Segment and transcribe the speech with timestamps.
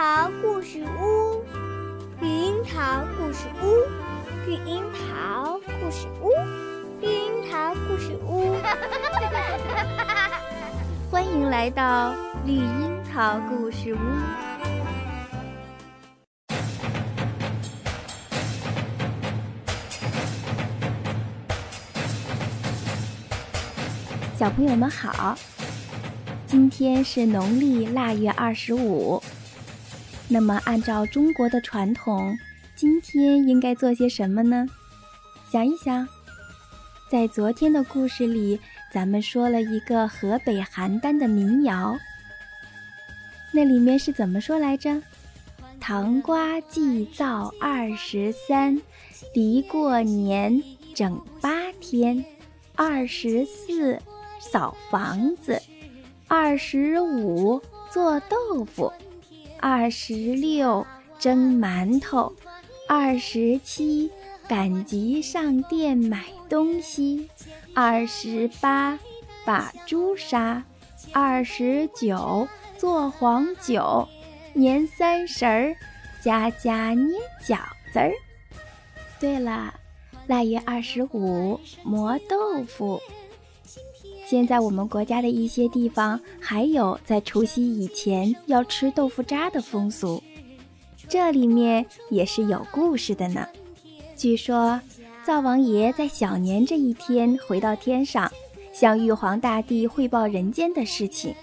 [0.00, 1.44] 桃故事屋，
[2.22, 3.84] 绿樱桃故事屋，
[4.46, 6.30] 绿樱桃故事屋，
[7.02, 8.56] 绿樱桃故事屋。
[11.10, 12.14] 欢迎来到
[12.46, 13.98] 绿樱桃故事屋。
[24.34, 25.36] 小朋友们好。
[26.46, 29.22] 今天是农历腊月二十五，
[30.32, 32.38] 那么按照中国的传统，
[32.76, 34.64] 今天应该做些什么呢？
[35.50, 36.06] 想一想，
[37.10, 38.60] 在昨天的故事里，
[38.92, 41.98] 咱们说了一个河北邯郸的民谣，
[43.52, 45.02] 那里面是怎么说来着？
[45.80, 48.80] 糖瓜祭灶二十三，
[49.34, 50.62] 离过年
[50.94, 52.24] 整八天，
[52.76, 53.98] 二十四
[54.38, 55.60] 扫房子。
[56.28, 58.92] 二十五做豆腐，
[59.60, 60.86] 二十六
[61.18, 62.34] 蒸馒头，
[62.88, 64.10] 二十七
[64.48, 67.28] 赶集上店买东西，
[67.74, 68.98] 二十八
[69.44, 70.64] 把猪杀，
[71.12, 74.08] 二十九做黄酒，
[74.54, 75.76] 年三十儿
[76.22, 77.58] 家家捏饺
[77.92, 78.12] 子儿。
[79.20, 79.74] 对了，
[80.26, 82.98] 腊月二十五磨豆腐。
[84.30, 90.22] 现在我们国家的一些地方还有在除夕以前要吃豆腐渣的风俗，
[91.08, 93.44] 这里面也是有故事的呢。
[94.16, 94.80] 据说
[95.24, 98.30] 灶王爷在小年这一天回到天上，
[98.72, 101.34] 向玉皇大帝汇报人间的事情。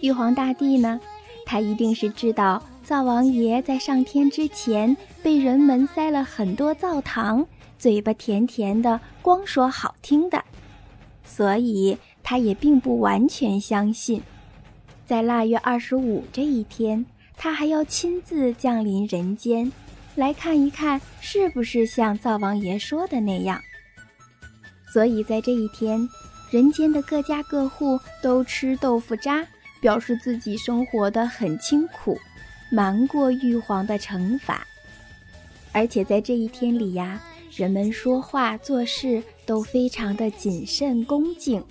[0.00, 0.98] 玉皇大帝呢，
[1.44, 7.46] 他一定是知道灶王爷在上天之前被人们塞了很多灶糖，
[7.78, 10.42] 嘴巴甜甜的，光说好听的。
[11.32, 14.20] 所以，他也并不完全相信，
[15.06, 19.70] 在腊月二十五这一天，他还要亲自降临人间，
[20.16, 23.58] 来看一看是不是像灶王爷说的那样。
[24.92, 26.06] 所以在这一天，
[26.50, 29.46] 人间的各家各户都吃豆腐渣，
[29.80, 32.18] 表示自己生活的很清苦，
[32.70, 34.66] 瞒过玉皇的惩罚。
[35.72, 37.20] 而且在这一天里呀。
[37.54, 41.62] 人们说话做事都非常的谨慎恭敬，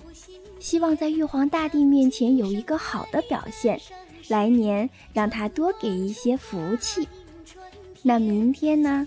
[0.58, 3.80] 希望在玉皇大帝面前有一个好的表现，
[4.28, 7.08] 来年让他多给一些福气。
[8.02, 9.06] 那明天呢，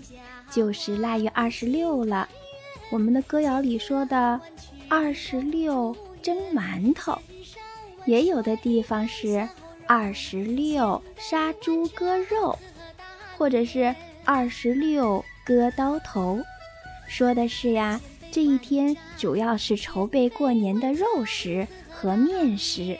[0.50, 2.28] 就是腊月二十六了。
[2.90, 4.40] 我们的歌谣里说的
[4.88, 7.16] “二十六蒸馒头”，
[8.04, 9.48] 也有的地方是
[9.86, 12.56] “二十六杀猪割肉”，
[13.38, 16.40] 或者是“二十六割刀头”。
[17.06, 18.00] 说的是呀，
[18.30, 22.98] 这一天主要是筹备过年的肉食和面食。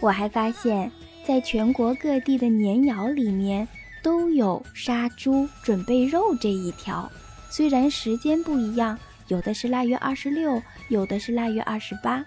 [0.00, 0.90] 我还发现，
[1.24, 3.66] 在全国各地的年谣里面
[4.02, 7.10] 都有杀猪准备肉这一条，
[7.50, 12.24] 虽然时间不一样，有的是腊月二十六，有的是腊月二十八。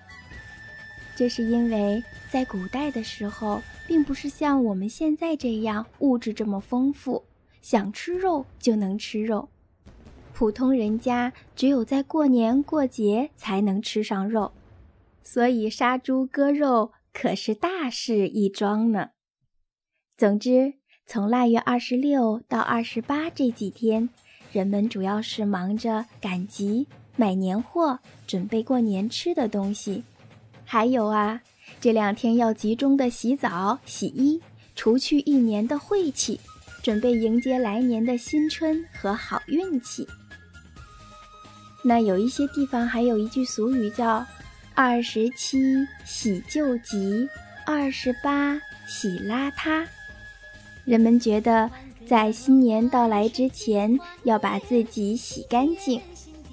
[1.15, 7.23] 这是因为在古代的时候，并不是像我们现在这样物质这么丰富，
[7.61, 9.47] 想吃肉就能吃肉。
[10.41, 14.51] 普通人家只有在过年过节才能吃上肉，
[15.21, 19.09] 所以杀猪割肉可是大事一桩呢。
[20.17, 20.73] 总之，
[21.05, 24.09] 从腊月二十六到二十八这几天，
[24.51, 30.03] 人们主要是忙着赶集、买年货、准备过年吃的东西。
[30.65, 31.43] 还有啊，
[31.79, 34.41] 这两天要集中的洗澡、洗衣，
[34.73, 36.39] 除去一年的晦气，
[36.81, 40.07] 准备迎接来年的新春和好运气。
[41.83, 44.25] 那有一些地方还有一句俗语叫
[44.75, 45.59] “二十七
[46.05, 47.27] 洗旧疾，
[47.65, 49.85] 二十八洗邋遢”。
[50.85, 51.69] 人们觉得
[52.07, 55.99] 在新年到来之前要把自己洗干净，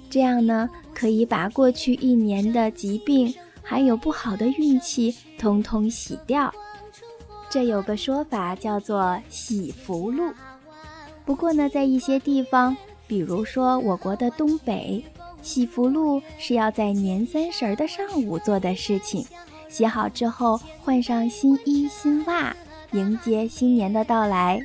[0.09, 6.51] 这样呢可以把过去一年的疾病还有不好的运气通通洗掉。
[7.51, 10.31] 这有个说法叫做“洗福禄”。
[11.23, 12.75] 不过呢，在一些地方，
[13.07, 15.03] 比如说我国的东北。
[15.41, 19.25] 洗福禄是要在年三十的上午做的事情，
[19.67, 22.55] 洗好之后换上新衣新袜，
[22.91, 24.59] 迎接新年的到来。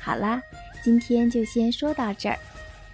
[0.00, 0.40] 好啦，
[0.84, 2.38] 今天就先说到这儿，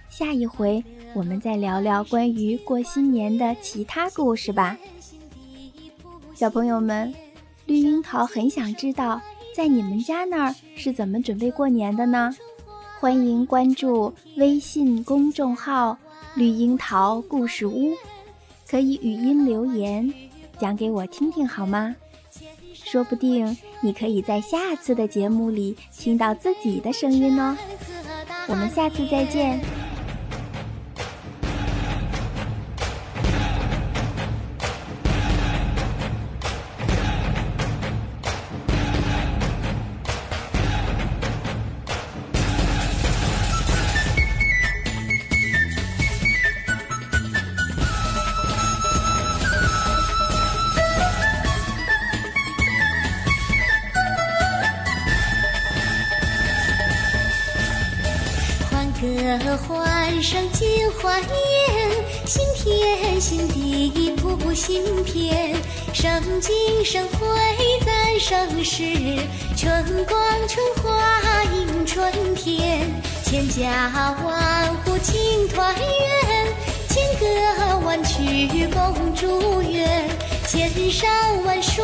[0.09, 0.83] 下一回
[1.13, 4.77] 我们再聊聊关于过新年的其他故事吧。
[6.33, 7.13] 小朋友们，
[7.67, 9.21] 绿樱桃很想知道，
[9.55, 12.35] 在你们家那儿是怎么准备过年的呢？
[12.99, 15.97] 欢迎关注微信公众号。
[16.35, 17.93] 绿樱桃故事屋，
[18.67, 20.13] 可以语音留言，
[20.59, 21.95] 讲给我听听好吗？
[22.73, 27.55] 说不定你可以在下次的节目里听到自己的声音哦。
[28.47, 29.59] 我们下次再见。
[59.39, 61.27] 欢上金花宴，
[62.25, 65.55] 新天新地谱新篇，
[65.91, 67.27] 圣经盛会
[67.83, 68.83] 赞盛世，
[69.57, 72.87] 春光春花迎春天，
[73.25, 76.55] 千家万户庆团圆，
[76.87, 80.07] 千歌万曲共祝愿，
[80.47, 81.83] 千山万水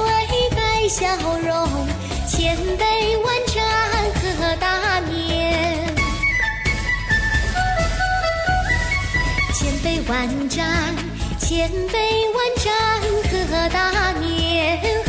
[0.55, 1.87] 带笑容，
[2.27, 3.88] 千杯万盏
[9.83, 10.65] 杯万盏，
[11.39, 11.99] 千杯
[12.33, 13.01] 万盏，
[13.47, 15.08] 贺大年。